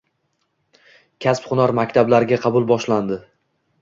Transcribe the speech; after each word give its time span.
Kasb-hunar 1.27 1.73
maktablariga 1.81 2.41
qabul 2.47 2.67
boshlandi 2.73 3.21